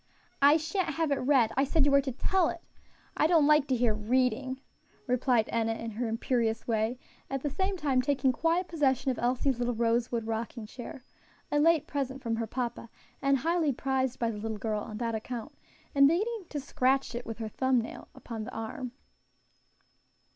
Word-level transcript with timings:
"I 0.41 0.57
sha'n't 0.57 0.95
have 0.95 1.11
it 1.11 1.17
read! 1.19 1.51
I 1.55 1.63
said 1.63 1.85
you 1.85 1.91
were 1.91 2.01
to 2.01 2.11
tell 2.11 2.49
it. 2.49 2.61
I 3.15 3.27
don't 3.27 3.45
like 3.45 3.67
to 3.67 3.75
hear 3.75 3.93
reading," 3.93 4.59
replied 5.05 5.47
Enna 5.49 5.73
in 5.75 5.91
her 5.91 6.07
imperious 6.07 6.67
way, 6.67 6.97
at 7.29 7.43
the 7.43 7.51
same 7.51 7.77
time 7.77 8.01
taking 8.01 8.31
quiet 8.31 8.67
possession 8.67 9.11
of 9.11 9.19
Elsie's 9.19 9.59
little 9.59 9.75
rosewood 9.75 10.25
rocking 10.25 10.65
chair 10.65 11.03
a 11.51 11.59
late 11.59 11.85
present 11.85 12.19
from 12.23 12.37
her 12.37 12.47
papa, 12.47 12.89
and 13.21 13.37
highly 13.37 13.71
prized 13.71 14.17
by 14.17 14.31
the 14.31 14.39
little 14.39 14.57
girl 14.57 14.81
on 14.81 14.97
that 14.97 15.13
account 15.13 15.53
and 15.93 16.07
beginning 16.07 16.45
to 16.49 16.59
scratch 16.59 17.15
with 17.23 17.37
her 17.37 17.49
thumb 17.49 17.79
nail 17.79 18.07
upon 18.15 18.43
the 18.43 18.51
arm. 18.55 18.93